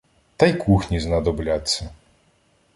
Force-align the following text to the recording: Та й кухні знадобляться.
Та 0.37 0.45
й 0.47 0.53
кухні 0.53 0.99
знадобляться. 0.99 1.89